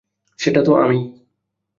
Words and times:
সেটা 0.39 0.61
তো 0.63 0.71
আমিই। 0.75 1.01